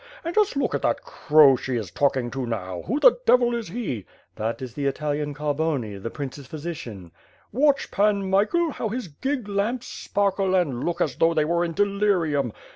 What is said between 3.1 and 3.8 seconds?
devil is